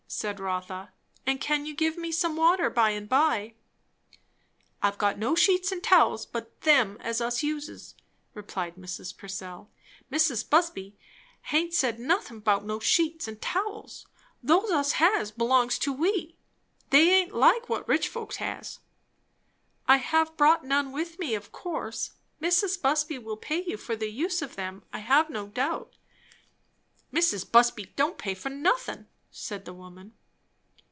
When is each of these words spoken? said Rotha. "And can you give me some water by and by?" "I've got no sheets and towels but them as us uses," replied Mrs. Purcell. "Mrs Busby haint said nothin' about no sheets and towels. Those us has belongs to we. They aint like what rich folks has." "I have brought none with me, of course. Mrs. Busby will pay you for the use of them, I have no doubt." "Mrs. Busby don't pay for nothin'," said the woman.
said 0.13 0.41
Rotha. 0.41 0.91
"And 1.25 1.39
can 1.39 1.65
you 1.65 1.73
give 1.73 1.97
me 1.97 2.11
some 2.11 2.35
water 2.35 2.69
by 2.69 2.89
and 2.89 3.07
by?" 3.07 3.53
"I've 4.83 4.97
got 4.97 5.17
no 5.17 5.35
sheets 5.35 5.71
and 5.71 5.81
towels 5.81 6.25
but 6.25 6.59
them 6.61 6.97
as 6.99 7.21
us 7.21 7.41
uses," 7.43 7.95
replied 8.33 8.75
Mrs. 8.75 9.17
Purcell. 9.17 9.69
"Mrs 10.11 10.47
Busby 10.47 10.97
haint 11.43 11.73
said 11.73 11.97
nothin' 11.97 12.37
about 12.39 12.65
no 12.65 12.81
sheets 12.81 13.25
and 13.29 13.41
towels. 13.41 14.05
Those 14.43 14.69
us 14.69 14.91
has 14.93 15.31
belongs 15.31 15.79
to 15.79 15.93
we. 15.93 16.35
They 16.89 17.09
aint 17.15 17.33
like 17.33 17.69
what 17.69 17.87
rich 17.87 18.09
folks 18.09 18.35
has." 18.35 18.79
"I 19.87 19.95
have 19.95 20.35
brought 20.35 20.65
none 20.65 20.91
with 20.91 21.19
me, 21.19 21.35
of 21.35 21.53
course. 21.53 22.11
Mrs. 22.41 22.79
Busby 22.81 23.17
will 23.17 23.37
pay 23.37 23.63
you 23.63 23.77
for 23.77 23.95
the 23.95 24.09
use 24.11 24.41
of 24.41 24.57
them, 24.57 24.83
I 24.91 24.99
have 24.99 25.29
no 25.29 25.47
doubt." 25.47 25.95
"Mrs. 27.13 27.49
Busby 27.49 27.85
don't 27.95 28.17
pay 28.17 28.33
for 28.33 28.49
nothin'," 28.49 29.07
said 29.33 29.63
the 29.63 29.73
woman. 29.73 30.11